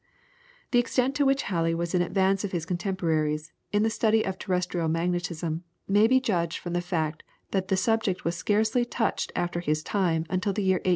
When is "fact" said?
6.81-7.21